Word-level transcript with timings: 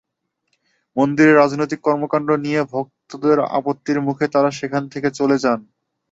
মন্দিরে 0.97 1.33
রাজনৈতিক 1.33 1.79
কর্মকাণ্ড 1.83 2.29
নিয়ে 2.45 2.61
ভক্তদের 2.71 3.37
আপত্তির 3.57 3.97
মুখে 4.01 4.25
তাঁরা 4.27 4.51
সেখান 4.59 4.83
থেকে 4.93 5.09
চলে 5.19 5.37
যান। 5.43 5.59